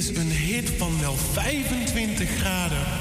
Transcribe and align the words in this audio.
is 0.00 0.16
een 0.16 0.30
hit 0.30 0.70
van 0.70 1.00
wel 1.00 1.16
25 1.16 2.28
graden. 2.28 2.99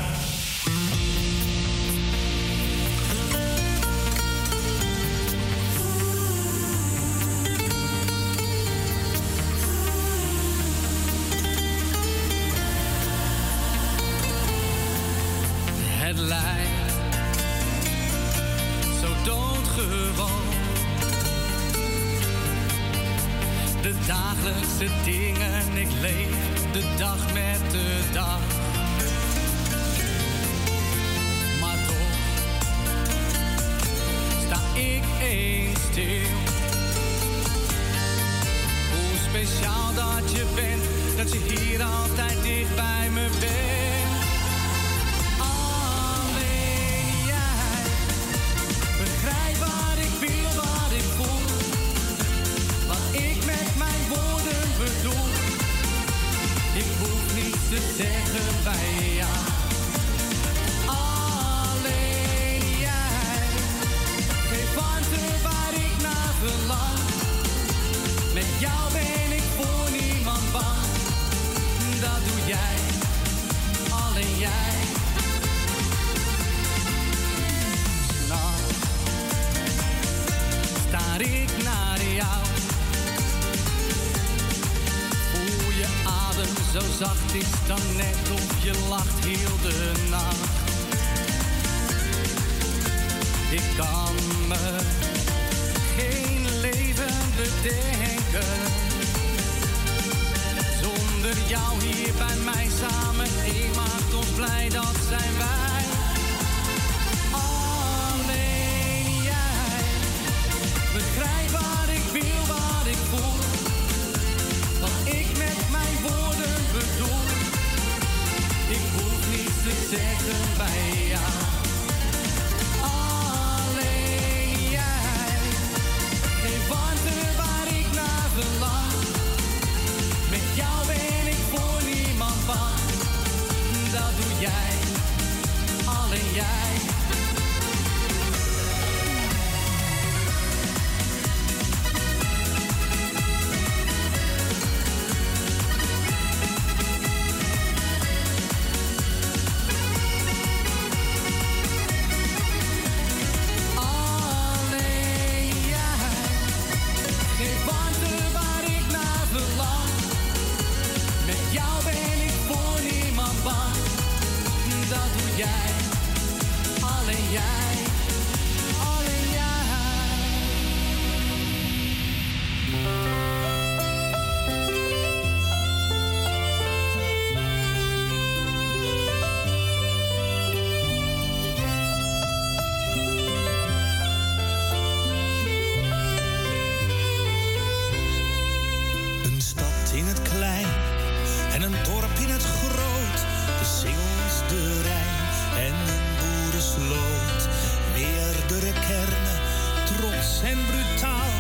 en 200.44 200.66
brutaal. 200.66 201.32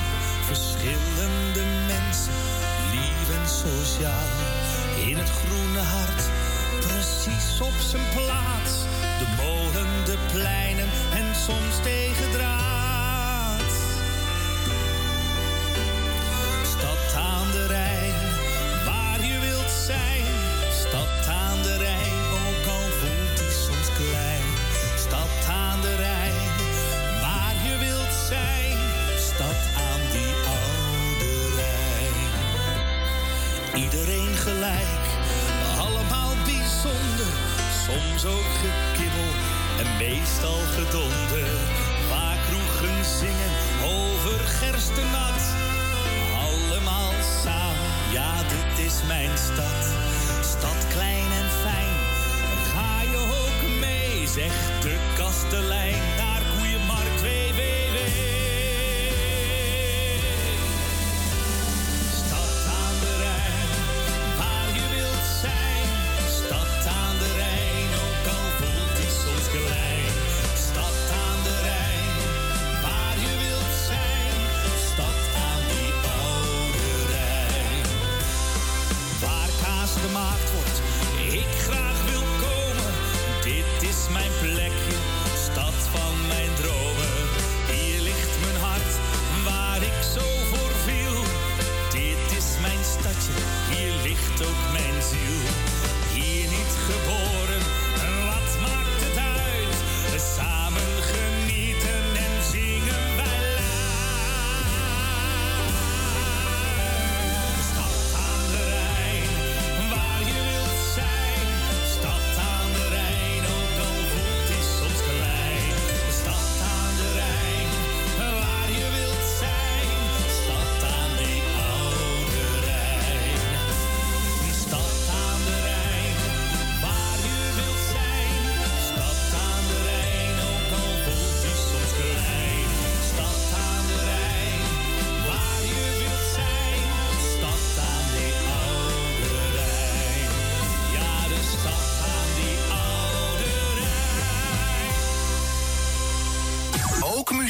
Verschillende 0.45 1.63
mensen, 1.87 2.33
lief 2.91 3.39
en 3.39 3.47
sociaal. 3.47 4.27
In 5.07 5.17
het 5.17 5.29
groene 5.29 5.79
hart, 5.79 6.23
precies 6.79 7.61
op 7.61 7.79
zijn 7.89 8.03
plaats. 8.15 8.71
De 9.19 9.27
molen, 9.37 10.05
de 10.05 10.17
pleinen 10.33 10.89
en 11.13 11.35
soms 11.35 11.75
tegendraad. 11.83 12.78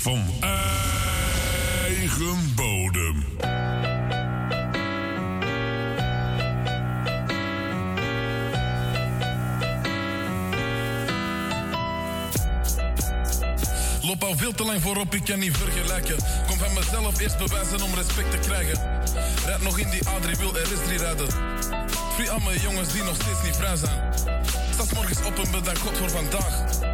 Van 0.00 0.24
eigen 1.90 2.54
bodem. 2.54 3.24
Loop 14.02 14.24
al 14.24 14.36
veel 14.36 14.52
te 14.52 14.64
lang 14.64 14.80
voorop, 14.82 15.14
ik 15.14 15.24
kan 15.24 15.38
niet 15.38 15.56
vergelijken. 15.56 16.16
Kom 16.46 16.58
van 16.58 16.74
mezelf 16.74 17.20
eerst 17.20 17.38
bewijzen 17.38 17.82
om 17.82 17.94
respect 17.94 18.30
te 18.30 18.38
krijgen. 18.38 18.78
Rijd 19.44 19.62
nog 19.62 19.78
in 19.78 19.90
die 19.90 20.02
A3, 20.04 20.38
wil 20.38 20.54
RS3 20.54 20.96
rijden. 20.96 21.28
Free 22.14 22.30
aan 22.30 22.42
jongens 22.62 22.92
die 22.92 23.02
nog 23.02 23.14
steeds 23.14 23.42
niet 23.44 23.56
vrij 23.56 23.76
zijn. 23.76 24.12
Sta 24.72 24.84
morgens 24.94 25.18
op 25.24 25.38
en 25.38 25.50
bedank 25.50 25.78
God 25.78 25.98
voor 25.98 26.10
vandaag. 26.10 26.89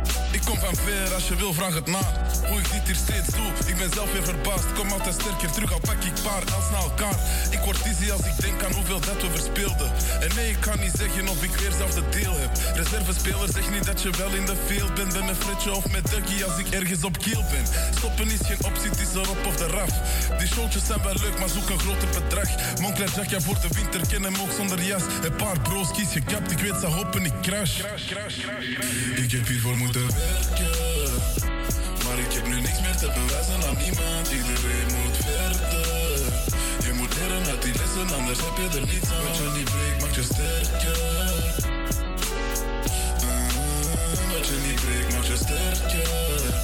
Kom 0.47 0.59
van 0.59 0.77
ver, 0.77 1.15
als 1.15 1.29
je 1.29 1.37
wil 1.37 1.53
vraag 1.53 1.75
het 1.75 1.87
na. 1.87 2.05
Hoe 2.49 2.59
ik 2.59 2.71
dit 2.73 2.83
hier 2.85 2.95
steeds 2.95 3.29
doe, 3.37 3.51
ik 3.67 3.77
ben 3.77 3.91
zelf 3.93 4.13
weer 4.13 4.25
verbaasd. 4.25 4.73
Kom 4.75 4.91
altijd 4.91 5.15
sterker 5.21 5.51
terug, 5.51 5.73
al 5.73 5.81
pak 5.81 6.03
ik 6.05 6.13
paar 6.23 6.45
als 6.55 6.71
na 6.71 6.79
elkaar. 6.79 7.19
Ik 7.51 7.59
word 7.59 7.85
dizzy 7.85 8.11
als 8.11 8.21
ik 8.21 8.37
denk 8.41 8.63
aan 8.65 8.73
hoeveel 8.73 9.01
dat 9.01 9.21
we 9.23 9.31
verspeelden. 9.31 9.91
En 10.21 10.31
nee, 10.37 10.51
ik 10.51 10.61
kan 10.61 10.79
niet 10.81 10.95
zeggen 10.99 11.29
of 11.29 11.43
ik 11.43 11.51
weer 11.51 11.73
zelfde 11.79 12.03
deel 12.11 12.37
heb. 12.39 12.51
Reservespeler 12.75 13.49
zeg 13.53 13.71
niet 13.71 13.85
dat 13.85 14.03
je 14.03 14.11
wel 14.11 14.33
in 14.33 14.47
de 14.47 14.57
field 14.67 14.95
bent. 14.95 15.13
Ben 15.13 15.29
een 15.29 15.35
fretje 15.35 15.75
of 15.75 15.91
met 15.91 16.11
Dougie 16.11 16.45
als 16.45 16.59
ik 16.59 16.69
ergens 16.71 17.05
op 17.05 17.19
kiel 17.19 17.45
ben. 17.51 17.67
Stoppen 17.97 18.31
is 18.31 18.41
geen 18.43 18.65
optie, 18.65 18.91
het 18.91 19.01
is 19.01 19.15
erop 19.15 19.47
of 19.47 19.61
eraf. 19.61 19.93
Die 20.39 20.49
showtjes 20.49 20.87
zijn 20.87 21.03
wel 21.03 21.15
leuk, 21.25 21.39
maar 21.39 21.49
zoek 21.49 21.69
een 21.69 21.79
groter 21.79 22.09
bedrag. 22.09 22.49
Moncler 22.81 23.11
Jackia 23.17 23.41
voor 23.41 23.59
de 23.61 23.69
winter, 23.79 24.01
ken 24.07 24.23
hem 24.23 24.37
ook 24.41 24.53
zonder 24.57 24.83
jas. 24.83 25.03
Een 25.23 25.37
paar 25.37 25.61
bro's 25.61 25.91
kies 25.93 26.13
gekapt, 26.13 26.51
ik 26.51 26.59
weet 26.59 26.81
ze 26.81 26.87
hopen 26.87 27.25
ik 27.25 27.35
crash. 27.43 27.79
Ik 29.17 29.31
heb 29.33 29.47
hiervoor 29.47 29.77
moeten 29.77 30.07
Maar 32.05 32.19
ik 32.19 32.33
heb 32.33 32.47
nu 32.47 32.61
niks 32.61 32.81
meer 32.81 32.97
te 32.97 33.11
bewijzen 33.15 33.69
aan 33.69 33.77
niemand. 33.85 34.29
Iedereen 34.39 34.89
moet 34.97 35.17
verder. 35.17 35.87
Je 36.87 36.93
moet 36.93 37.15
leren 37.17 37.47
uit 37.47 37.63
die 37.63 37.75
lessen, 37.75 38.17
anders 38.17 38.39
heb 38.39 38.57
je 38.57 38.79
er 38.79 38.87
niets 38.87 39.11
aan. 39.11 39.23
Wat 39.25 39.37
je 39.37 39.51
niet 39.57 39.71
breekt, 39.75 40.01
maakt 40.01 40.15
je 40.15 40.23
sterker. 40.23 40.97
Wat 44.33 44.47
je 44.47 44.59
niet 44.67 44.81
breekt, 44.85 45.13
maakt 45.15 45.27
je 45.27 45.37
sterker. 45.37 46.55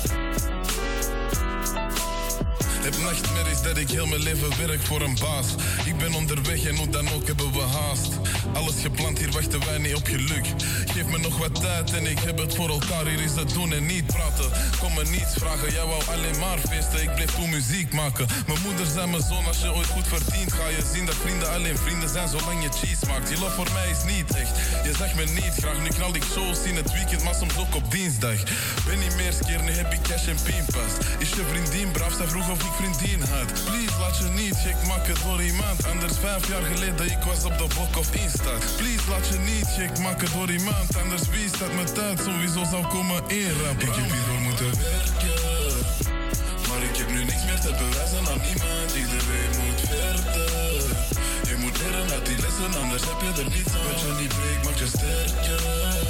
Heb 2.83 2.99
nachtmerries 2.99 3.63
dat 3.63 3.77
ik 3.77 3.91
heel 3.91 4.07
mijn 4.07 4.23
leven 4.23 4.67
werk 4.67 4.83
voor 4.83 5.01
een 5.01 5.17
baas. 5.21 5.47
Ik 5.85 5.97
ben 5.97 6.15
onderweg 6.15 6.65
en 6.65 6.77
hoe 6.77 6.89
dan 6.89 7.09
ook 7.09 7.27
hebben 7.27 7.53
we 7.53 7.61
haast. 7.61 8.09
Alles 8.53 8.75
gepland, 8.81 9.19
hier 9.19 9.31
wachten 9.31 9.61
wij 9.67 9.79
niet 9.79 9.95
op 9.95 10.07
geluk. 10.07 10.47
Geef 10.93 11.07
me 11.07 11.19
nog 11.19 11.39
wat 11.39 11.61
tijd 11.61 11.93
en 11.93 12.07
ik 12.07 12.19
heb 12.19 12.39
het 12.39 12.55
voor 12.55 12.69
elkaar. 12.69 13.07
Hier 13.07 13.21
is 13.21 13.35
het 13.35 13.51
doen 13.55 13.73
en 13.73 13.87
niet 13.87 14.07
praten. 14.07 14.51
Kom 14.79 14.95
me 14.95 15.05
niets 15.05 15.35
vragen, 15.35 15.73
jij 15.73 15.87
wou 15.87 16.03
alleen 16.15 16.39
maar 16.39 16.59
feesten. 16.59 17.03
Ik 17.03 17.15
bleef 17.15 17.35
toen 17.35 17.51
muziek 17.51 17.93
maken. 17.93 18.27
Mijn 18.47 18.61
moeder 18.63 18.87
zei 18.87 19.07
mijn 19.11 19.23
zoon, 19.23 19.47
als 19.47 19.61
je 19.61 19.75
ooit 19.75 19.87
goed 19.87 20.07
verdient, 20.07 20.53
ga 20.53 20.69
je 20.69 20.83
zien 20.95 21.07
dat 21.07 21.15
vrienden 21.15 21.51
alleen 21.51 21.79
vrienden 21.79 22.09
zijn 22.09 22.29
zolang 22.29 22.63
je 22.63 22.69
cheese 22.69 23.07
maakt. 23.07 23.29
Die 23.29 23.39
love 23.39 23.55
voor 23.55 23.73
mij 23.73 23.91
is 23.91 24.03
niet 24.15 24.37
echt. 24.37 24.55
Je 24.85 24.93
zag 24.99 25.15
me 25.15 25.25
niet 25.25 25.55
graag, 25.61 25.79
nu 25.83 25.89
knal 25.89 26.15
ik 26.15 26.25
shows 26.25 26.59
in 26.65 26.77
het 26.77 26.93
weekend, 26.93 27.23
maar 27.25 27.35
soms 27.35 27.57
ook 27.57 27.75
op 27.75 27.91
dinsdag. 27.91 28.41
Ben 28.87 28.99
niet 28.99 29.17
meer 29.17 29.33
skeer, 29.33 29.63
nu 29.63 29.71
heb 29.71 29.93
ik 29.93 30.03
cash 30.03 30.27
en 30.27 30.39
pinpas. 30.43 30.93
Is 31.19 31.29
je 31.29 31.45
vriendin 31.51 31.91
braaf, 31.91 32.15
zij 32.19 32.27
vroeg 32.27 32.51
of 32.51 32.63
ik 32.69 32.75
vriendin 32.81 33.21
had. 33.21 33.51
Please, 33.65 33.97
laat 34.01 34.17
je 34.19 34.29
niet 34.43 34.57
gek 34.65 34.87
maken 34.87 35.15
door 35.25 35.43
iemand. 35.43 35.87
Anders 35.87 36.17
vijf 36.21 36.49
jaar 36.49 36.63
geleden, 36.63 37.07
ik 37.07 37.23
was 37.27 37.45
op 37.45 37.59
de 37.59 37.67
blok 37.75 37.97
of 37.97 38.11
Insta. 38.33 38.55
Please, 38.77 39.11
laat 39.11 39.27
je 39.29 39.39
niet 39.39 39.67
gek 39.77 39.99
maken 39.99 40.29
door 40.37 40.51
iemand. 40.51 40.97
Anders 41.03 41.29
wie 41.29 41.49
staat 41.49 41.75
mijn 41.75 41.93
tijd 41.93 42.19
sowieso 42.19 42.65
zou 42.71 42.87
komen 42.87 43.21
inrappen. 43.29 43.89
Ik 43.89 43.95
heb 43.95 44.11
hiervoor 44.13 44.41
moeten 44.41 44.71
werken. 44.81 45.41
Maar 46.69 46.83
ik 46.89 46.97
heb 46.97 47.09
nu 47.11 47.25
niks 47.25 47.45
meer 47.45 47.61
te 47.61 47.73
bewijzen 47.81 48.25
aan 48.33 48.41
niemand. 48.49 48.91
Iedereen 49.03 49.53
moet 49.63 49.81
verder. 49.91 50.41
Je 51.49 51.57
moet 51.59 51.79
leren 51.83 52.11
uit 52.11 52.27
die 52.27 52.39
lessen, 52.45 52.83
anders 52.83 53.03
heb 53.11 53.21
je 53.21 53.43
er 53.43 53.51
niets 53.57 53.73
aan. 53.77 53.85
Wat 53.89 54.01
je 54.01 54.13
niet 54.21 54.35
breekt, 54.39 54.65
maakt 54.65 54.79
je 54.79 54.87
sterker. 54.97 55.63
Ah, 55.85 56.01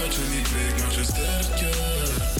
Wat 0.00 0.14
je 0.14 0.24
niet 0.34 0.48
breekt, 0.52 0.78
maakt 0.82 0.94
je 0.94 1.04
sterker. 1.04 2.35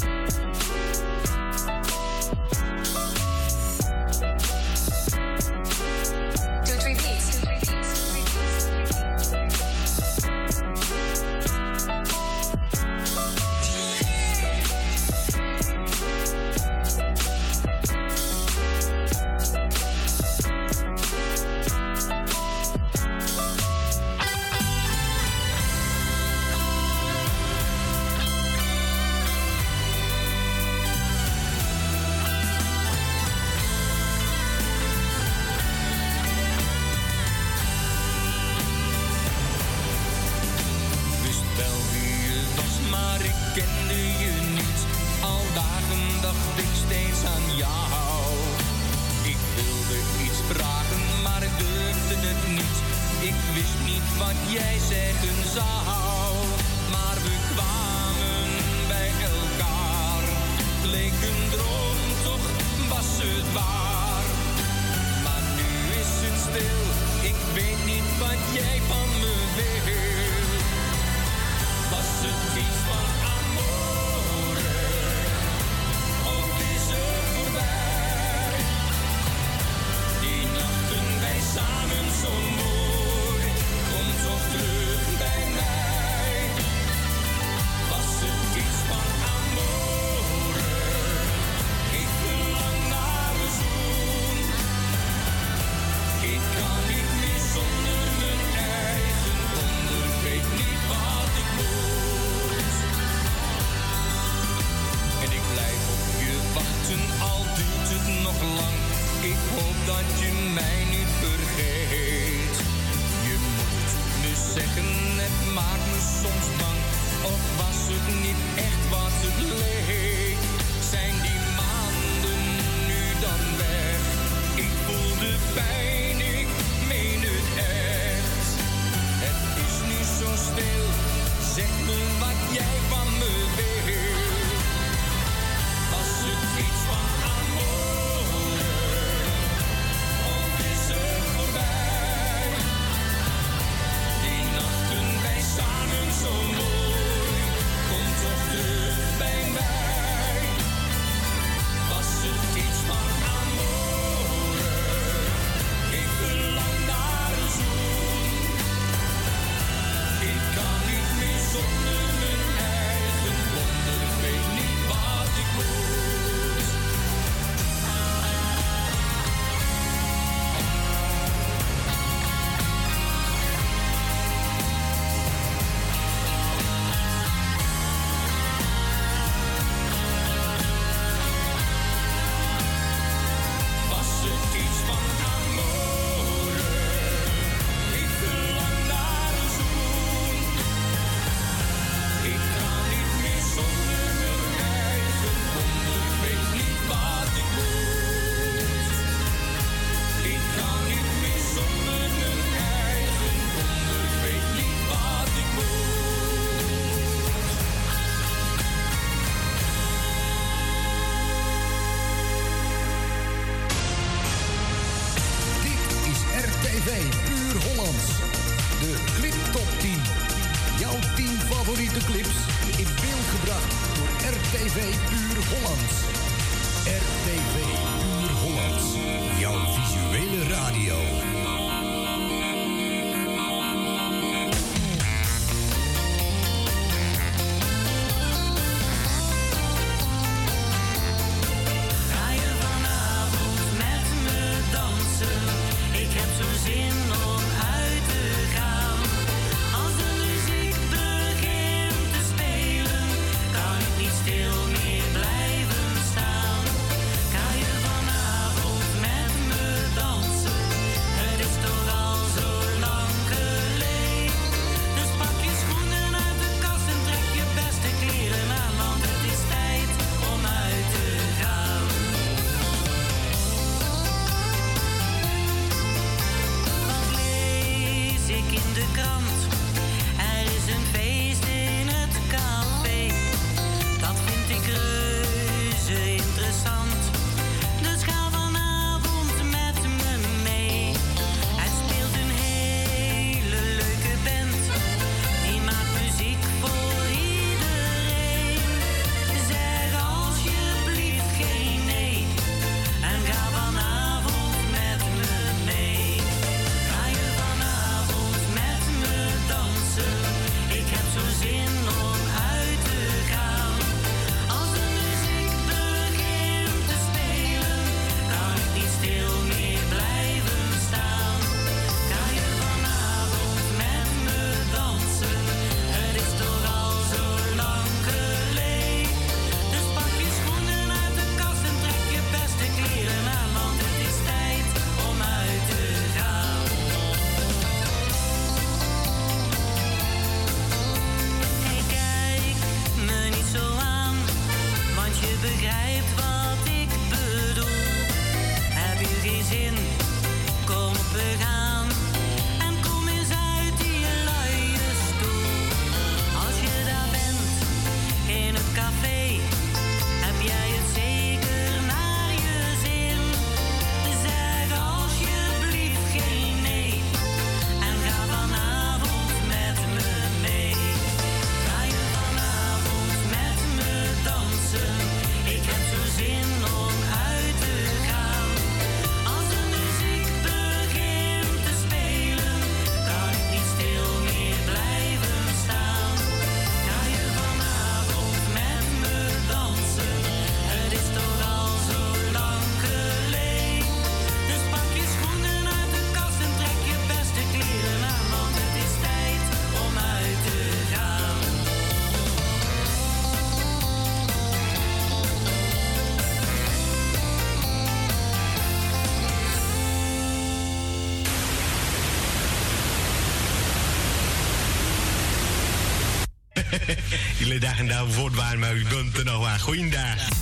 jullie 417.46 417.60
dag 417.60 417.78
en 417.78 417.86
daarvoor 417.88 418.30
voort 418.32 418.58
maar 418.58 418.74
u 418.74 418.84
bent 418.88 419.18
er 419.18 419.24
nog 419.24 419.40
maar. 419.40 419.60
Goeiedag. 419.60 420.35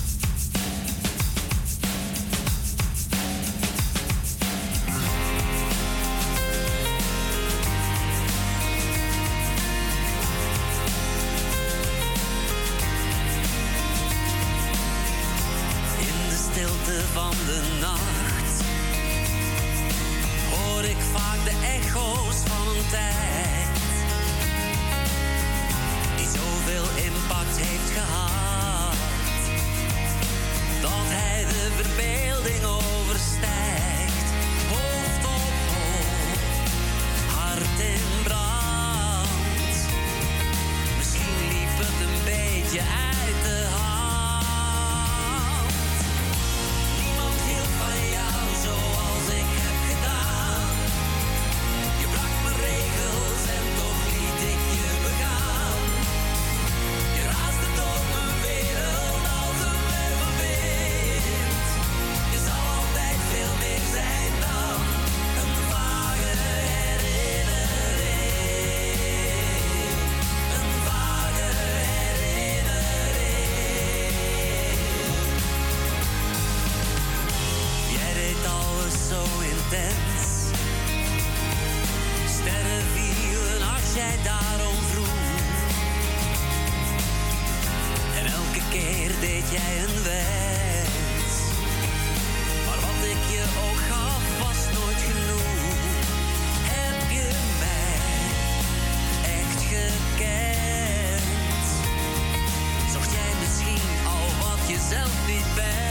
selfie 104.89 105.41
bag. 105.55 105.84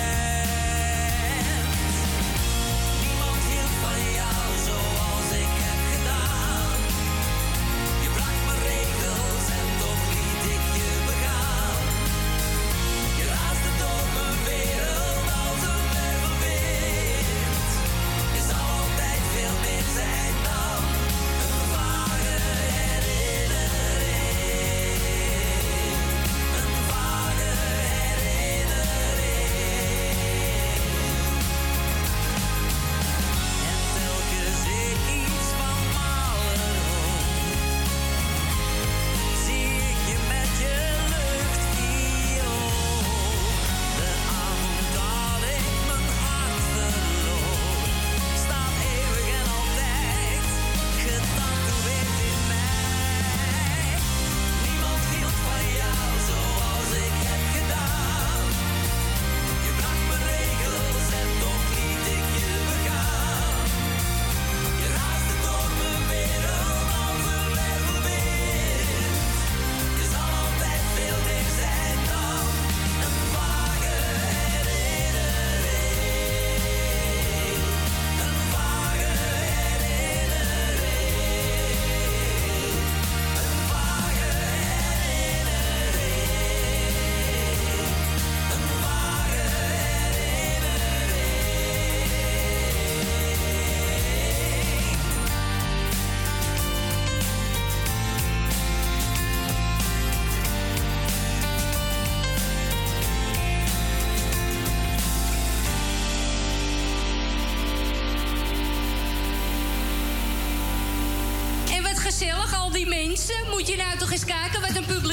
Je 113.94 114.00
nou 114.00 114.10
toch 114.10 114.18
eens 114.18 114.36
kijken 114.36 114.60
wat 114.60 114.76
een 114.76 114.84
publiek... 114.84 115.03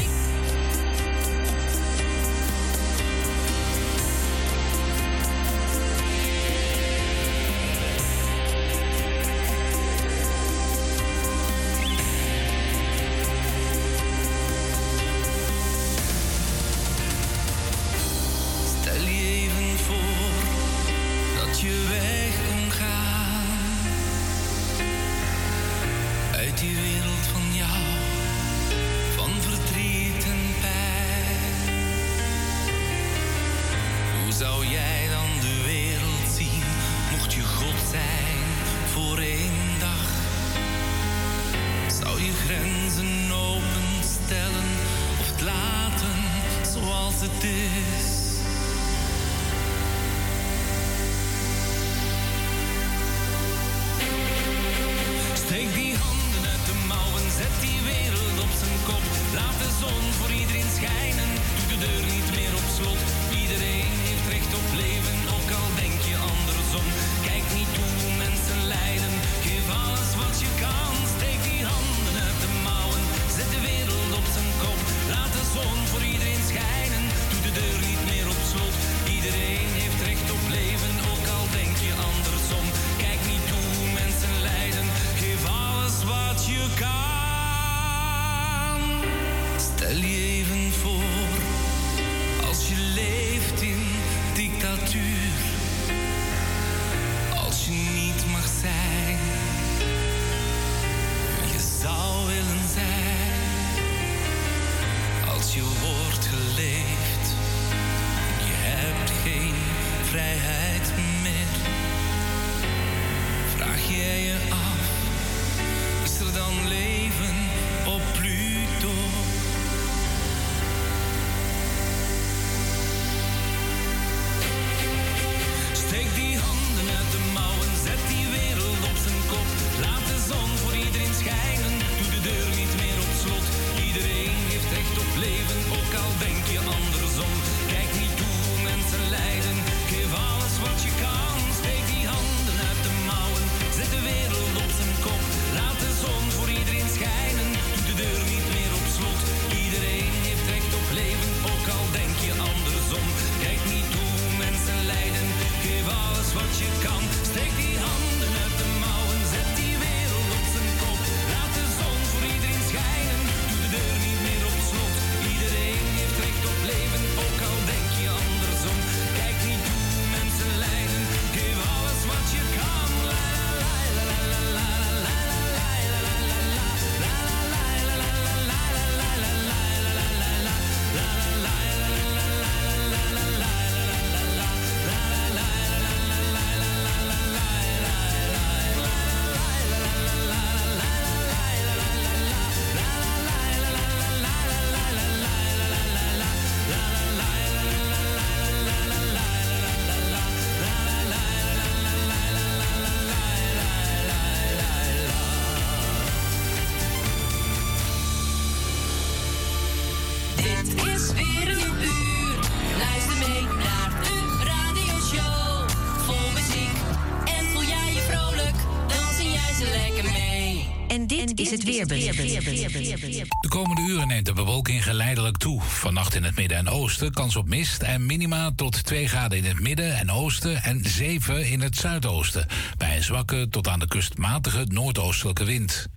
is 221.51 221.57
het 221.57 221.63
weerbericht. 221.63 223.41
De 223.41 223.47
komende 223.47 223.81
uren 223.81 224.07
neemt 224.07 224.25
de 224.25 224.33
bewolking 224.33 224.83
geleidelijk 224.83 225.37
toe. 225.37 225.61
Vannacht 225.61 226.15
in 226.15 226.23
het 226.23 226.35
midden 226.35 226.57
en 226.57 226.69
oosten 226.69 227.13
kans 227.13 227.35
op 227.35 227.47
mist 227.47 227.81
en 227.81 228.05
minima 228.05 228.51
tot 228.55 228.83
2 228.83 229.07
graden 229.07 229.37
in 229.37 229.45
het 229.45 229.59
midden 229.59 229.97
en 229.97 230.11
oosten 230.11 230.63
en 230.63 230.81
7 230.83 231.45
in 231.45 231.61
het 231.61 231.77
zuidoosten. 231.77 232.47
Bij 232.77 232.95
een 232.95 233.03
zwakke 233.03 233.47
tot 233.49 233.67
aan 233.67 233.79
de 233.79 233.87
kust 233.87 234.17
matige 234.17 234.65
noordoostelijke 234.69 235.43
wind. 235.43 235.89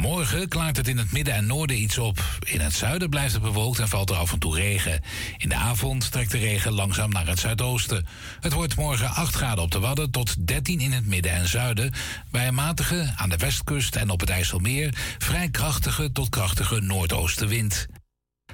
Morgen 0.00 0.48
klaart 0.48 0.76
het 0.76 0.88
in 0.88 0.98
het 0.98 1.12
midden 1.12 1.34
en 1.34 1.46
noorden 1.46 1.80
iets 1.80 1.98
op. 1.98 2.38
In 2.40 2.60
het 2.60 2.74
zuiden 2.74 3.10
blijft 3.10 3.32
het 3.32 3.42
bewolkt 3.42 3.78
en 3.78 3.88
valt 3.88 4.10
er 4.10 4.16
af 4.16 4.32
en 4.32 4.38
toe 4.38 4.54
regen. 4.54 5.00
In 5.36 5.48
de 5.48 5.54
avond 5.54 6.10
trekt 6.12 6.30
de 6.30 6.38
regen 6.38 6.72
langzaam 6.72 7.10
naar 7.10 7.26
het 7.26 7.38
zuidoosten. 7.38 8.06
Het 8.40 8.52
wordt 8.52 8.76
morgen 8.76 9.10
8 9.10 9.34
graden 9.34 9.64
op 9.64 9.70
de 9.70 9.78
Wadden 9.78 10.10
tot 10.10 10.46
13 10.46 10.80
in 10.80 10.92
het 10.92 11.06
midden 11.06 11.32
en 11.32 11.48
zuiden. 11.48 11.92
Bij 12.30 12.46
een 12.48 12.54
matige 12.54 13.12
aan 13.16 13.28
de 13.28 13.36
westkust 13.36 13.96
en 13.96 14.10
op 14.10 14.20
het 14.20 14.30
IJsselmeer 14.30 14.94
vrij 15.18 15.48
krachtige 15.50 16.12
tot 16.12 16.28
krachtige 16.28 16.80
noordoostenwind. 16.80 17.86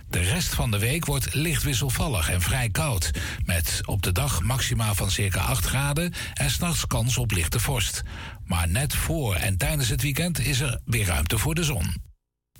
De 0.08 0.20
rest 0.20 0.54
van 0.54 0.70
de 0.70 0.78
week 0.78 1.04
wordt 1.04 1.34
licht 1.34 1.62
wisselvallig 1.62 2.30
en 2.30 2.40
vrij 2.40 2.70
koud. 2.70 3.10
Met 3.44 3.80
op 3.84 4.02
de 4.02 4.12
dag 4.12 4.42
maxima 4.42 4.94
van 4.94 5.10
circa 5.10 5.40
8 5.40 5.66
graden 5.66 6.12
en 6.34 6.50
s'nachts 6.50 6.86
kans 6.86 7.18
op 7.18 7.30
lichte 7.30 7.60
vorst. 7.60 8.02
Maar 8.44 8.68
net 8.68 8.94
voor 8.94 9.34
en 9.34 9.56
tijdens 9.56 9.88
het 9.88 10.02
weekend 10.02 10.38
is 10.38 10.60
er 10.60 10.80
weer 10.84 11.06
ruimte 11.06 11.38
voor 11.38 11.54
de 11.54 11.64
zon. 11.64 12.02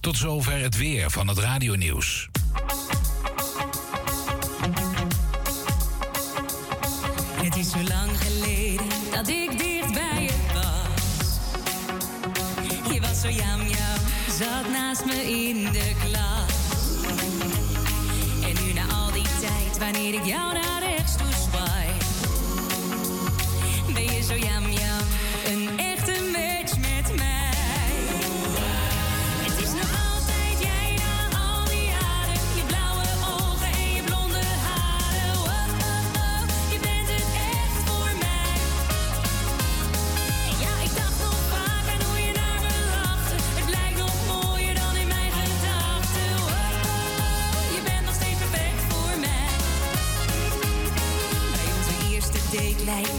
Tot 0.01 0.17
zover 0.17 0.61
het 0.61 0.77
weer 0.77 1.11
van 1.11 1.29
het 1.29 1.39
radionieuws. 1.39 2.29
Het 7.43 7.57
is 7.57 7.71
zo 7.71 7.83
lang 7.83 8.11
geleden 8.19 8.87
dat 9.13 9.29
ik 9.29 9.59
dicht 9.59 9.93
bij 9.93 10.31
was. 10.53 11.39
Je 12.93 13.01
was 13.01 13.21
zo 13.21 13.31
jam 13.31 13.61
jam, 13.61 13.99
zat 14.39 14.71
naast 14.73 15.05
me 15.05 15.15
in 15.15 15.73
de 15.73 15.93
klas. 16.05 16.16
Wanneer 19.79 20.15
ik 20.15 20.25
jou 20.25 20.53
naar 20.53 20.76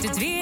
De 0.02 0.10
twee 0.10 0.37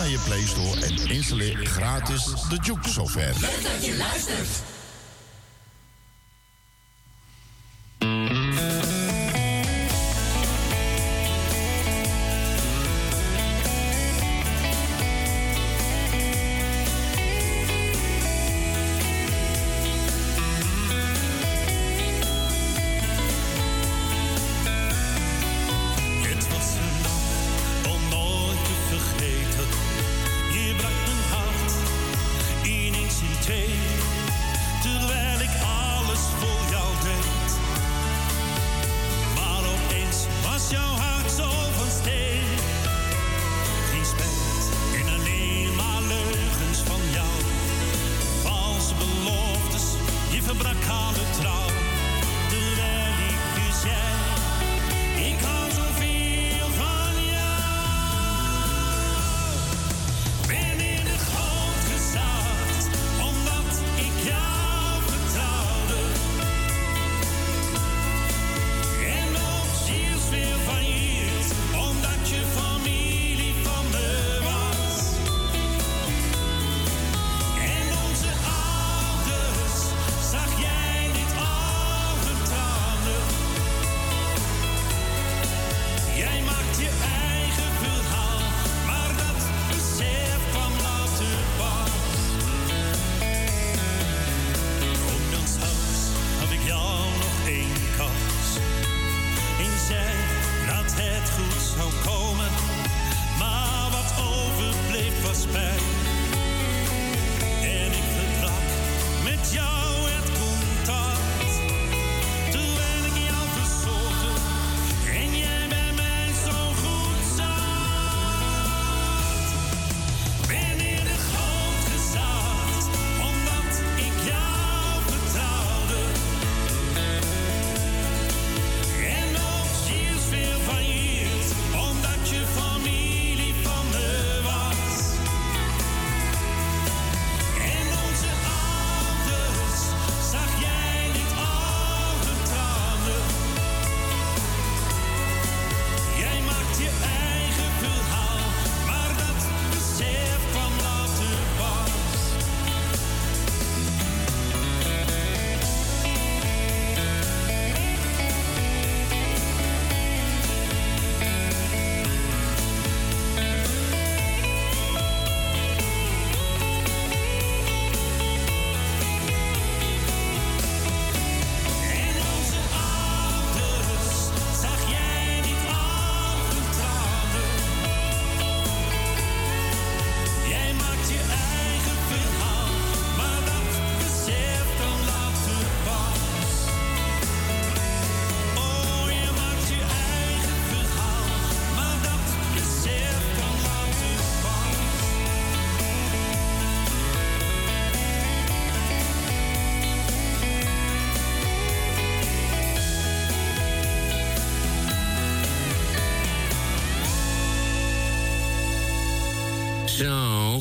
naar 0.00 0.08
je 0.08 0.18
Play 0.24 0.46
Store 0.46 0.80
en 0.80 1.08
installeer 1.08 1.66
gratis 1.66 2.24
de 2.24 2.58
Juke 2.62 2.88
software. 2.88 3.32
Leuk 3.40 3.62
dat 3.62 3.84
je 3.84 3.96
luistert. 3.96 4.69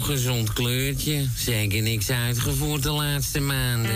Gezond 0.10 0.54
kleurtje. 0.54 1.26
Zeker 1.36 1.82
niks 1.82 2.10
uitgevoerd 2.10 2.84
de 2.84 2.92
laatste 2.92 3.40
maanden. 3.40 3.96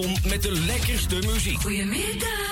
Met 0.00 0.42
de 0.42 0.52
lekkerste 0.66 1.14
muziek. 1.14 1.60
Goedemiddag. 1.60 2.51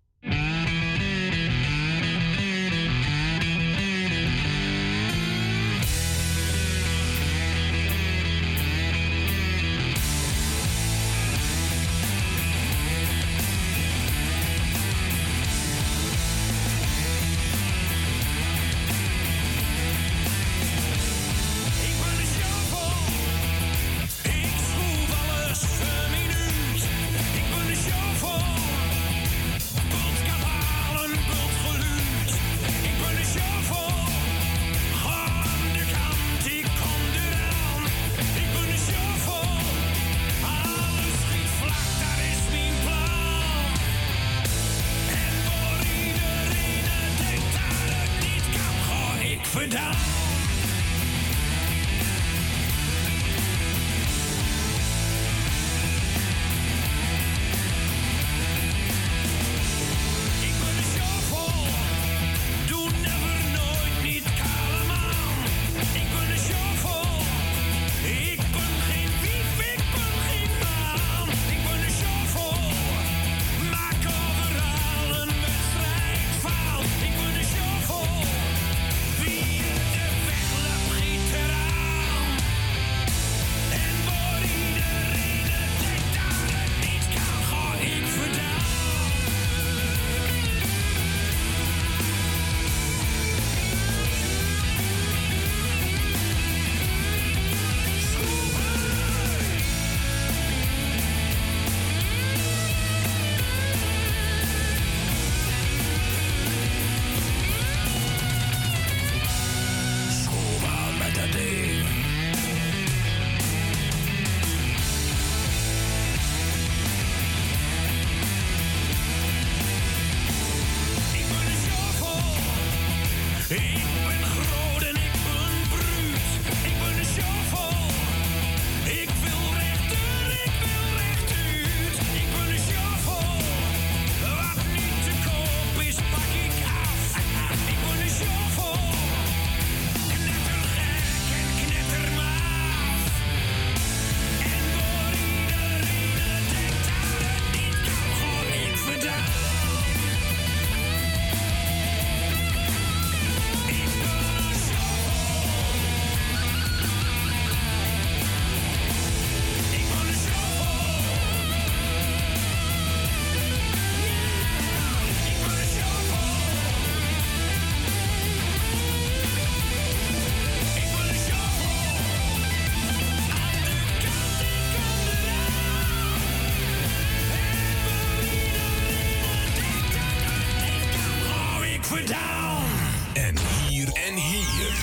down. 182.07 182.65
En 183.13 183.37
hier 183.67 183.87
en 183.87 184.15
hier 184.15 184.73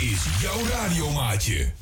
is 0.00 0.40
jouw 0.40 0.66
radiomaatje. 0.66 1.72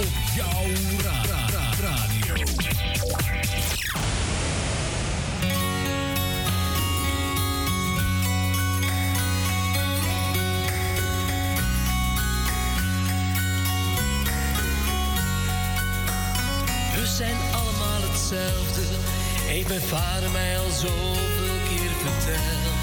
Op 0.00 0.14
jouw 0.34 0.66
radio. 1.80 2.34
We 16.94 17.06
zijn 17.06 17.36
allemaal 17.52 18.00
hetzelfde. 18.10 18.82
Ik 19.54 19.66
ben 19.66 19.82
vader 19.82 20.30
mij 20.30 20.58
al 20.58 20.70
zoveel 20.70 21.58
keer 21.68 21.90
verteld. 22.04 22.78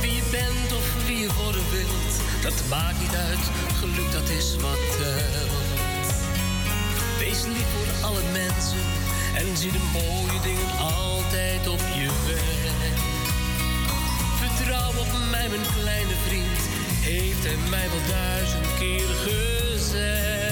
Wie 0.00 0.14
je 0.14 0.22
bent 0.30 0.72
of 0.72 1.06
wie 1.06 1.18
je 1.18 1.28
worden 1.34 1.70
wilt 1.70 2.31
dat 2.42 2.62
maakt 2.68 3.00
niet 3.00 3.14
uit, 3.14 3.44
geluk 3.78 4.12
dat 4.12 4.28
is 4.28 4.56
wat 4.56 4.78
telt. 4.98 5.68
Wees 7.18 7.42
lief 7.42 7.66
voor 7.74 8.06
alle 8.08 8.22
mensen 8.32 8.84
en 9.34 9.56
zie 9.56 9.72
de 9.72 9.90
mooie 9.92 10.40
dingen 10.42 10.78
altijd 10.78 11.68
op 11.68 11.80
je 11.94 12.08
weg. 12.26 13.00
Vertrouw 14.40 14.88
op 14.88 15.12
mij, 15.30 15.48
mijn 15.48 15.66
kleine 15.78 16.14
vriend, 16.26 16.60
heeft 17.00 17.44
hij 17.44 17.56
mij 17.70 17.88
wel 17.90 18.06
duizend 18.08 18.74
keer 18.78 19.08
gezegd. 19.08 20.51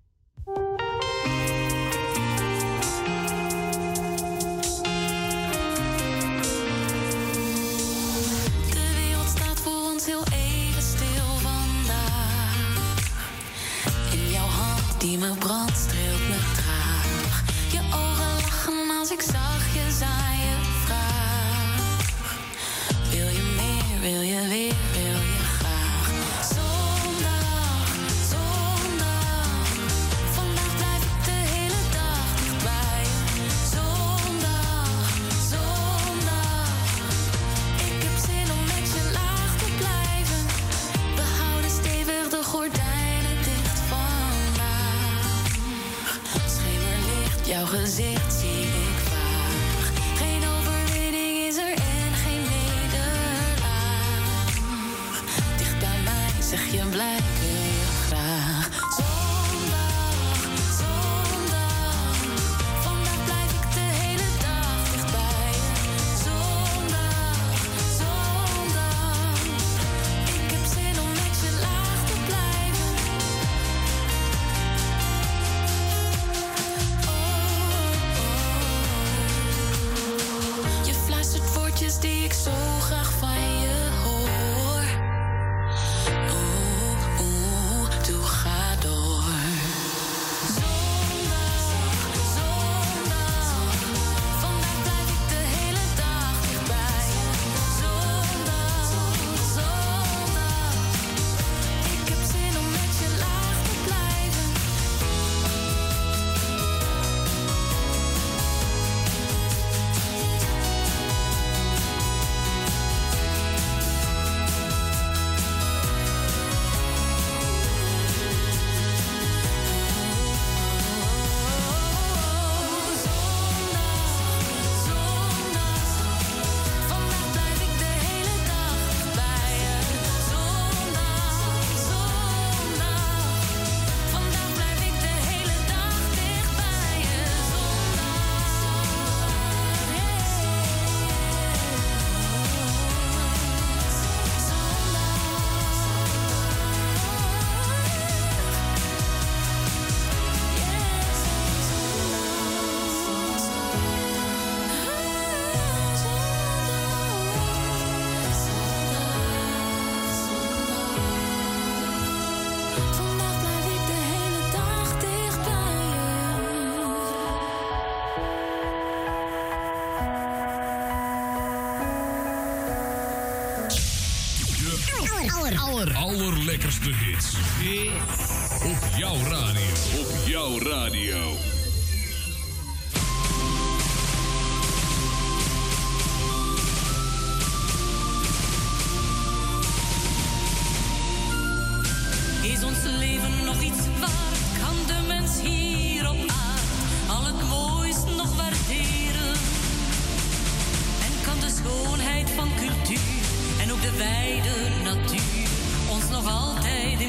nog 206.23 206.33
altijd. 206.33 207.00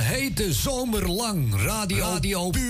Hete 0.00 0.52
zomer 0.52 1.12
lang. 1.12 1.54
Radio, 1.54 2.04
Radio 2.04 2.50
Puur 2.50 2.67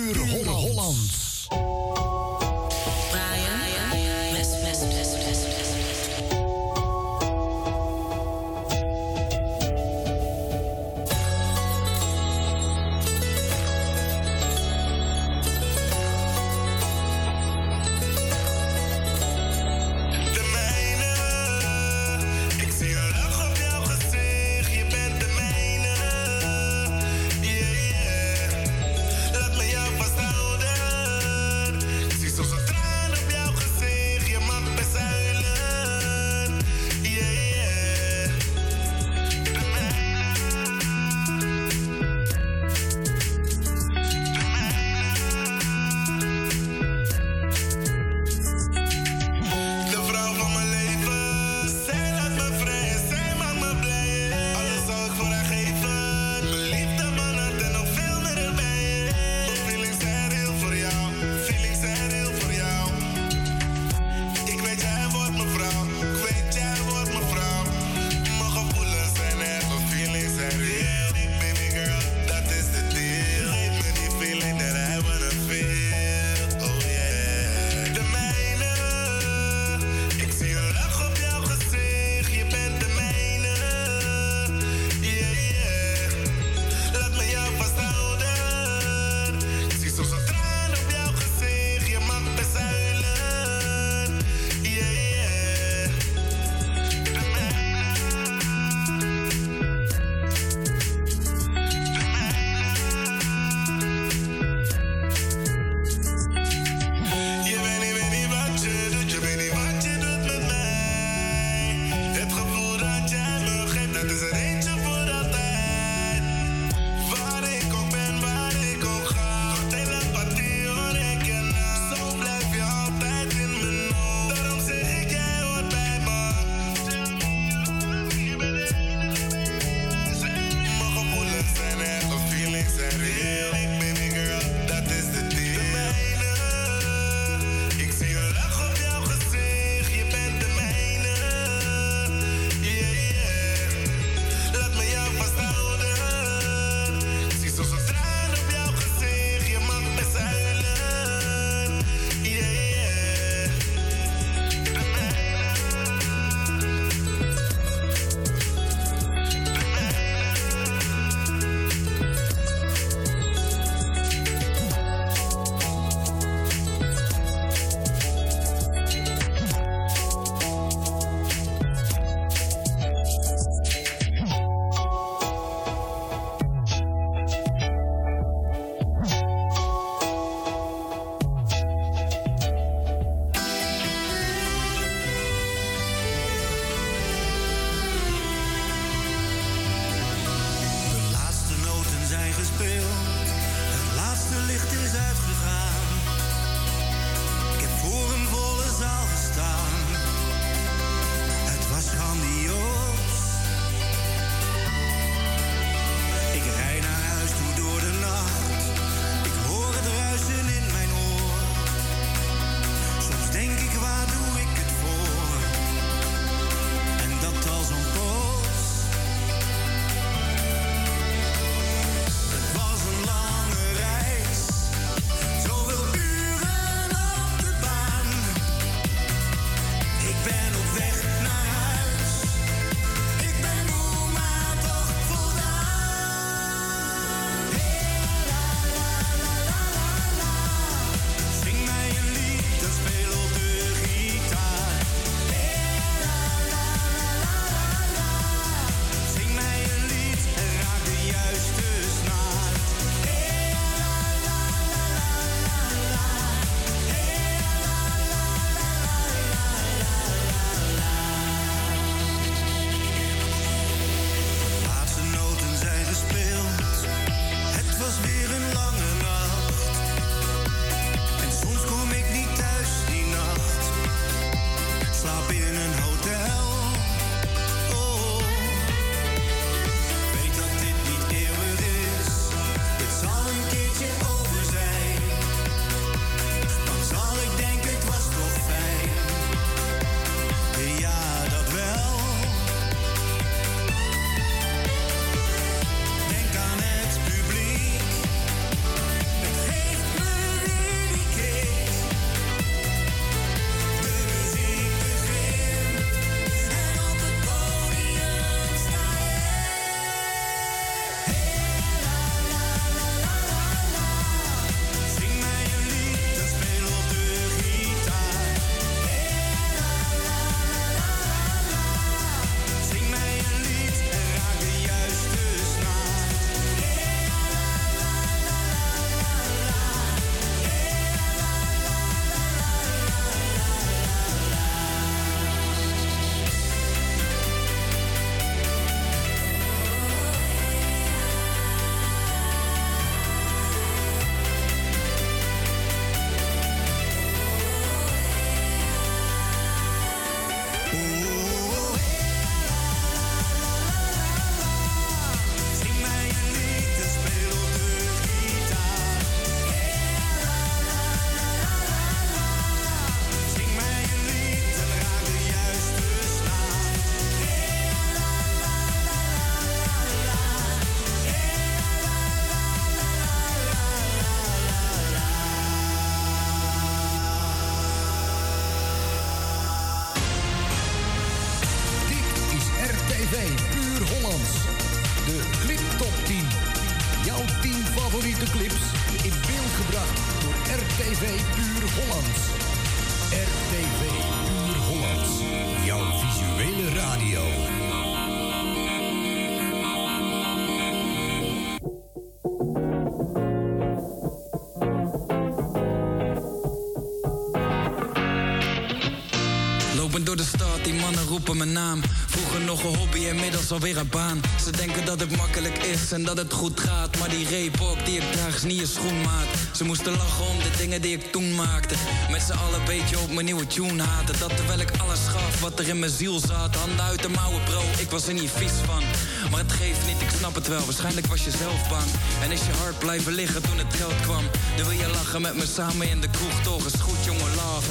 roepen 411.18 411.36
mijn 411.36 411.52
naam. 411.52 411.80
Vroeger 412.06 412.40
nog 412.40 412.62
een 412.64 412.76
hobby, 412.76 412.98
inmiddels 412.98 413.50
alweer 413.50 413.76
een 413.76 413.88
baan. 413.88 414.20
Ze 414.44 414.50
denken 414.50 414.84
dat 414.84 415.00
het 415.00 415.16
makkelijk 415.16 415.58
is 415.58 415.92
en 415.92 416.04
dat 416.04 416.16
het 416.16 416.32
goed 416.32 416.60
gaat. 416.60 416.98
Maar 416.98 417.08
die 417.08 417.28
reebok 417.28 417.84
die 417.84 417.96
ik 417.96 418.12
draag 418.12 418.42
niet 418.42 418.58
niet 418.58 418.68
schoen 418.68 418.88
schoenmaat. 418.88 419.26
Ze 419.52 419.64
moesten 419.64 419.96
lachen 419.96 420.26
om 420.26 420.38
de 420.38 420.50
dingen 420.58 420.80
die 420.80 420.92
ik 420.92 421.12
toen 421.12 421.34
maakte. 421.34 421.74
Met 422.10 422.22
z'n 422.22 422.32
allen 422.32 422.64
beetje 422.64 422.98
op 422.98 423.12
mijn 423.12 423.24
nieuwe 423.24 423.46
tune 423.46 423.82
haten. 423.82 424.18
Dat 424.18 424.36
terwijl 424.36 424.60
ik 424.60 424.70
alles 424.76 425.00
gaf 425.08 425.40
wat 425.40 425.58
er 425.58 425.68
in 425.68 425.78
mijn 425.78 425.90
ziel 425.90 426.18
zat. 426.18 426.56
Handen 426.56 426.84
uit 426.84 427.02
de 427.02 427.08
mouwen, 427.08 427.42
bro, 427.44 427.62
ik 427.78 427.90
was 427.90 428.06
er 428.06 428.14
niet 428.14 428.30
vies 428.30 428.56
van. 428.64 428.82
Maar 429.30 429.40
het 429.40 429.52
geeft 429.52 429.86
niet, 429.86 430.00
ik 430.00 430.10
snap 430.18 430.34
het 430.34 430.48
wel. 430.48 430.64
Waarschijnlijk 430.64 431.06
was 431.06 431.24
je 431.24 431.30
zelf 431.30 431.68
bang. 431.68 431.90
En 432.22 432.30
is 432.30 432.40
je 432.40 432.52
hart 432.62 432.78
blijven 432.78 433.12
liggen 433.12 433.42
toen 433.42 433.58
het 433.58 433.74
geld 433.74 434.00
kwam. 434.00 434.24
Dan 434.56 434.66
wil 434.66 434.78
je 434.78 434.88
lachen 434.88 435.20
met 435.20 435.34
me 435.36 435.46
samen 435.46 435.88
in 435.88 436.00
de 436.00 436.10
kroeg, 436.10 436.42
toch? 436.42 436.66
Is 436.66 436.80
goed, 436.80 437.04
jongen, 437.04 437.34
love. 437.34 437.70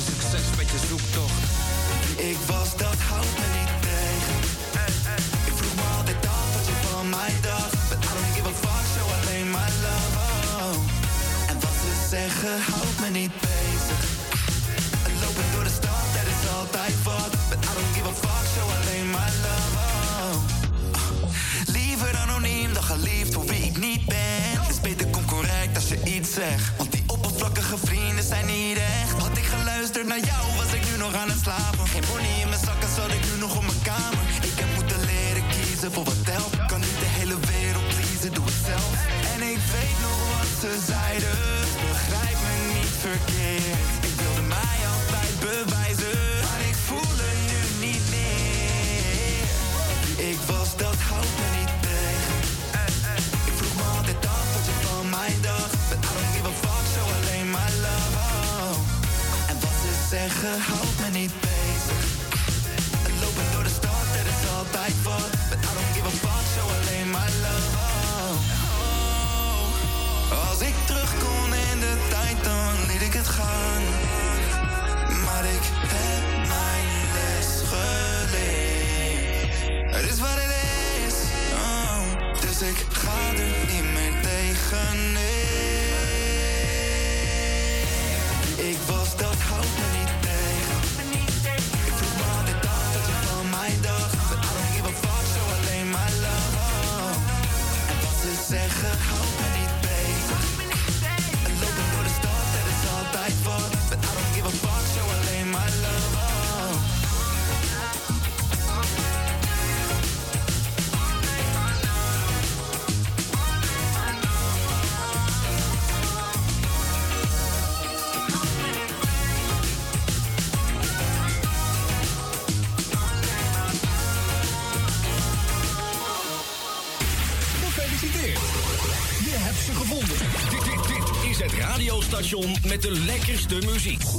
The 133.49 133.61
muziek. 133.61 134.16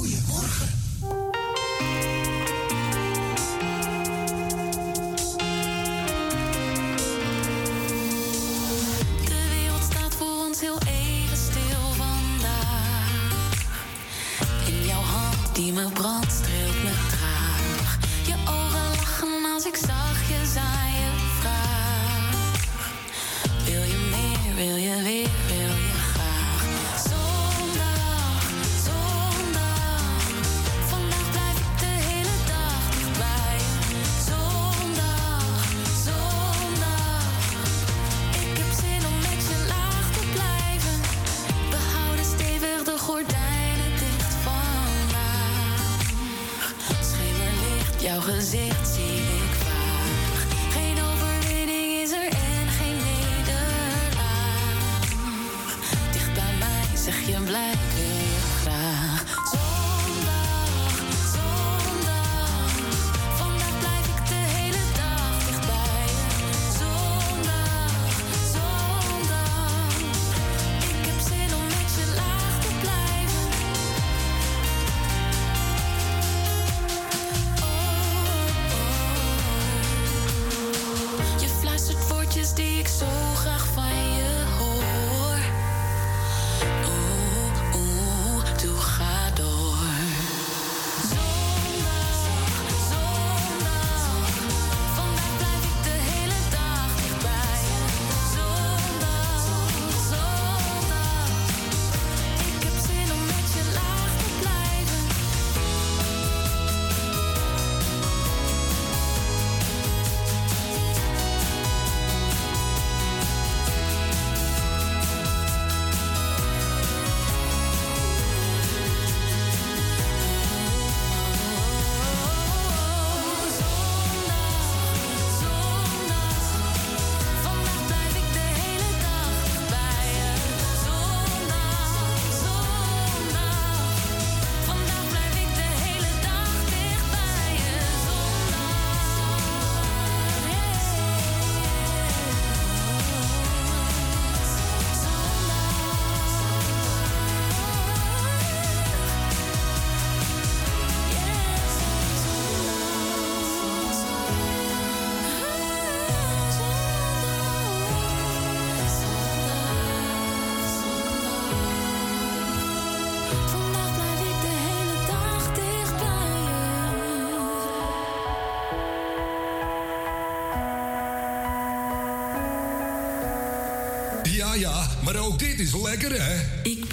Maar 175.13 175.21
ook 175.21 175.39
dit 175.39 175.59
is 175.59 175.75
lekker, 175.75 176.23
hè? 176.23 176.35
Ik 176.63 176.85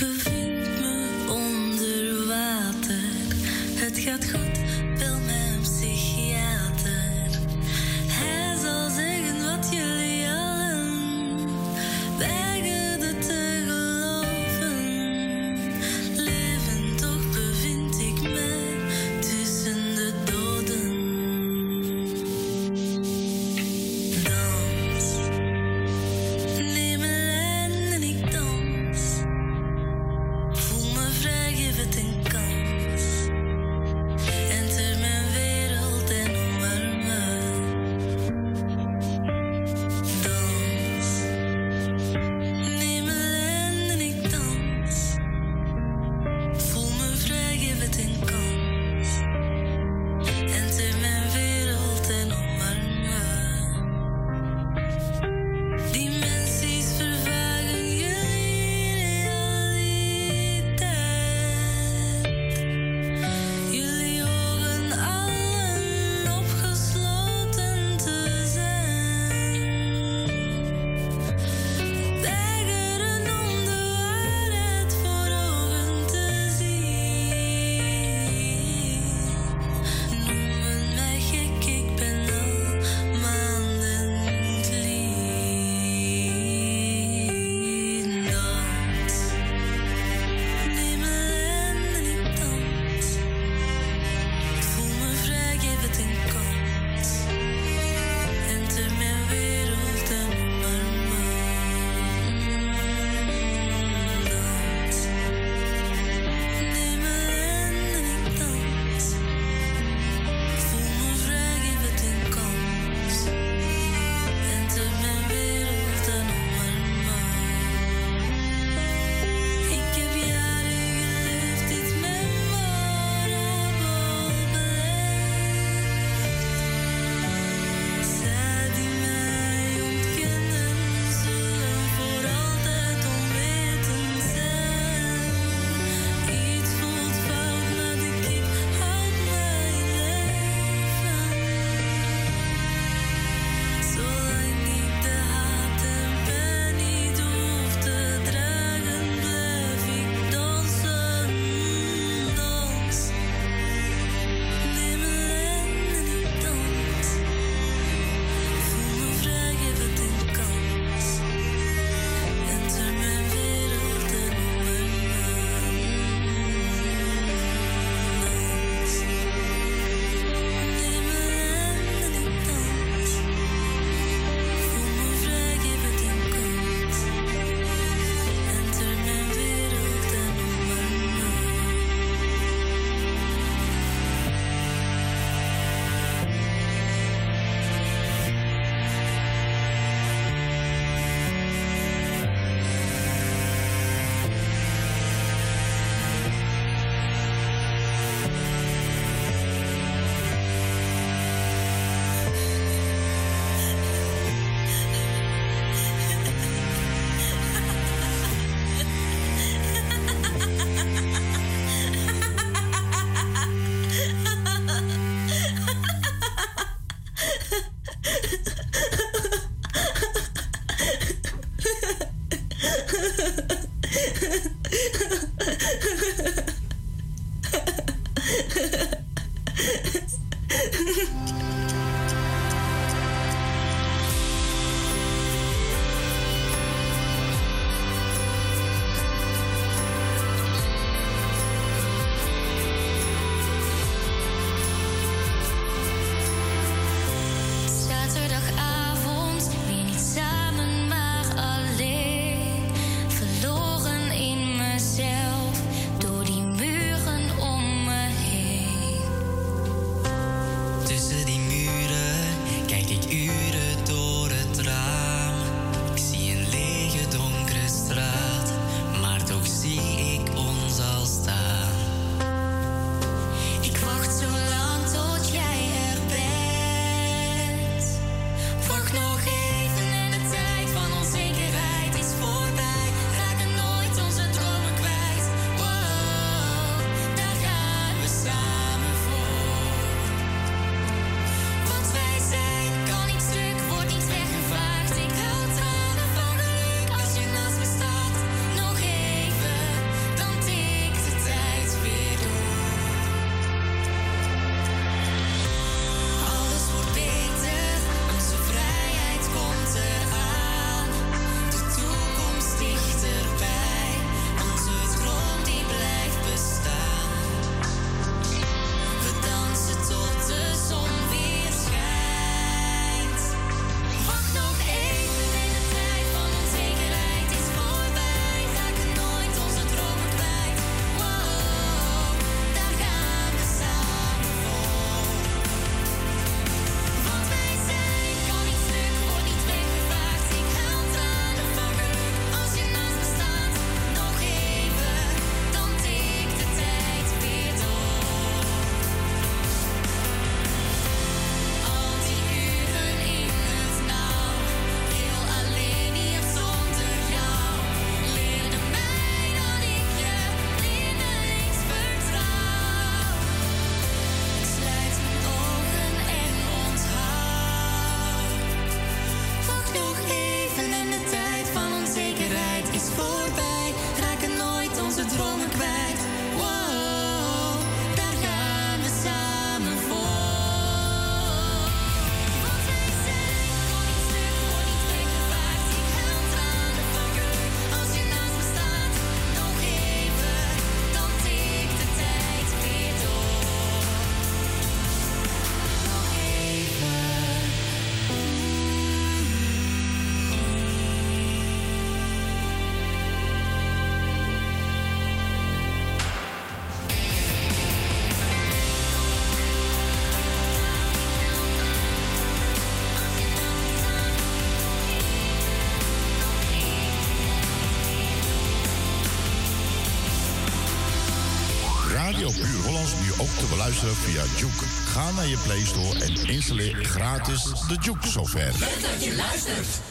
ook 423.26 423.38
te 423.38 423.46
beluisteren 423.46 423.94
via 423.94 424.22
Juke. 424.36 424.64
Ga 424.64 425.10
naar 425.10 425.26
je 425.26 425.38
Play 425.44 425.64
Store 425.64 426.04
en 426.04 426.28
installeer 426.28 426.84
gratis 426.84 427.42
de 427.42 427.76
Juke 427.80 428.08
software. 428.08 428.52
Leuk 428.58 428.82
dat 428.82 429.04
je 429.04 429.14
luistert. 429.16 429.85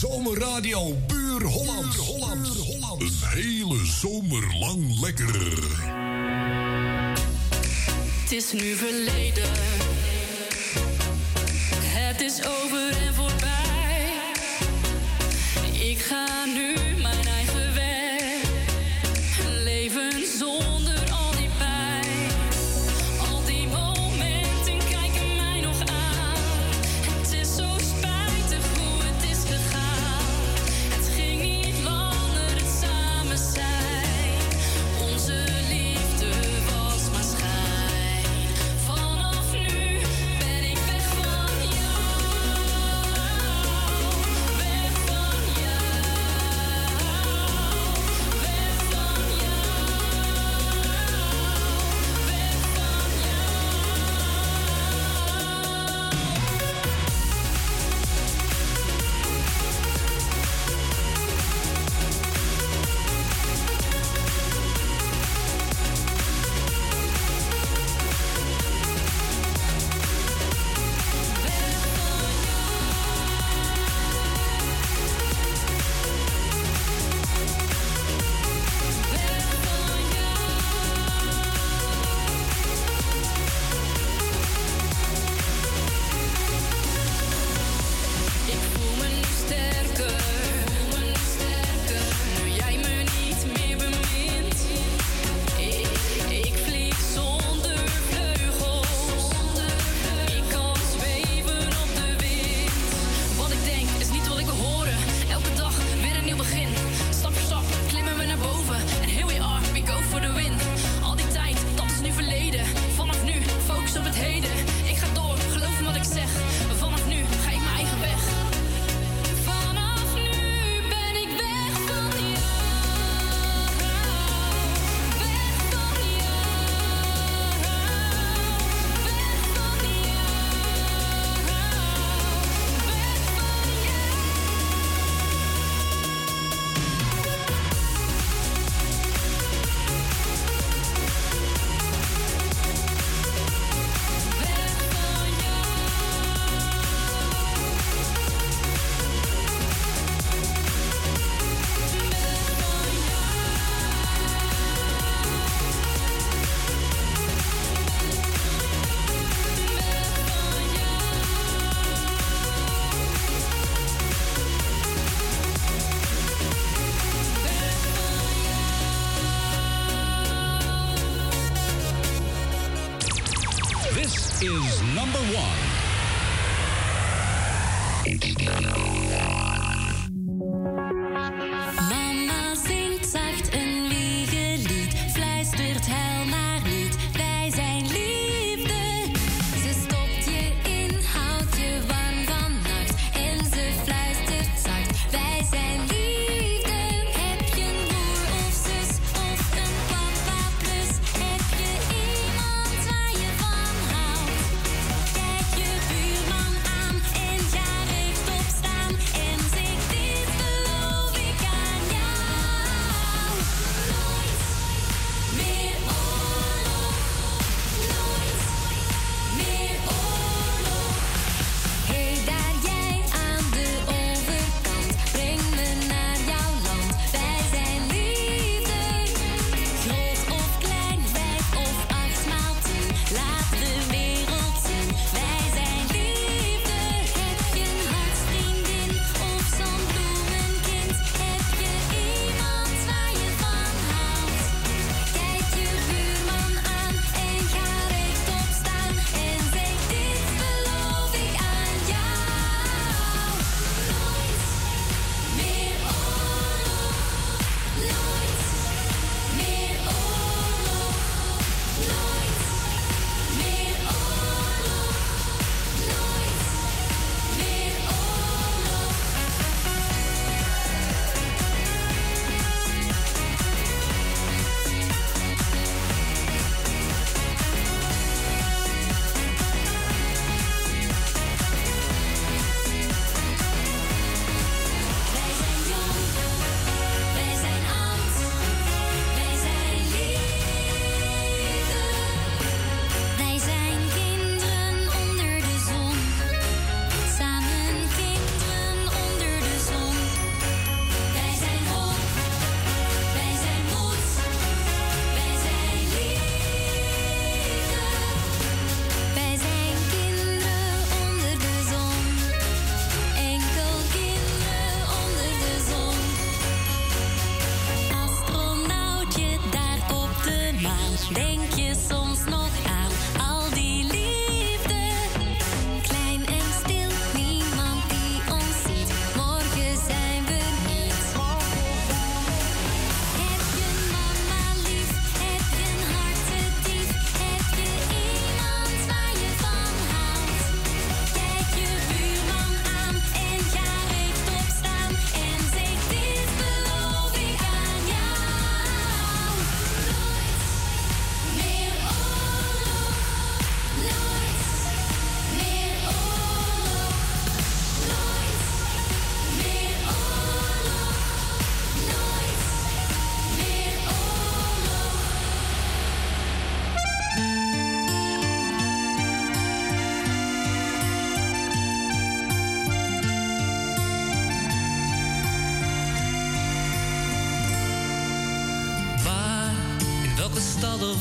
Zomerradio 0.00 0.96
Buur 1.06 1.42
Holland. 1.42 1.94
Holland. 1.96 2.46
Holland. 2.46 3.02
Een 3.02 3.28
hele 3.28 3.86
zomer 3.86 4.56
lang 4.58 5.00
lekker. 5.00 5.62
Het 8.22 8.32
is 8.32 8.52
nu 8.52 8.76
verleden. 8.76 9.69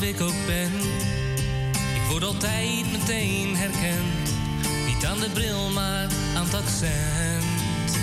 ik 0.01 0.21
ook 0.21 0.45
ben. 0.45 0.71
Ik 1.71 2.01
word 2.09 2.23
altijd 2.23 2.91
meteen 2.91 3.55
herkend. 3.55 4.29
Niet 4.85 5.05
aan 5.05 5.19
de 5.19 5.29
bril, 5.29 5.69
maar 5.69 6.07
aan 6.35 6.43
het 6.43 6.53
accent. 6.53 7.97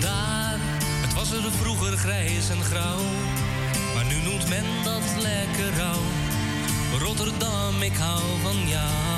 Daar, 0.00 0.56
het 1.00 1.14
was 1.14 1.32
er 1.32 1.52
vroeger 1.52 1.96
grijs 1.96 2.48
en 2.48 2.62
grauw. 2.62 3.04
Maar 3.94 4.04
nu 4.04 4.14
noemt 4.14 4.48
men 4.48 4.64
dat 4.84 5.22
lekker 5.22 5.74
rauw. 5.76 6.02
Rotterdam, 6.98 7.82
ik 7.82 7.96
hou 7.96 8.22
van 8.42 8.68
jou. 8.68 9.15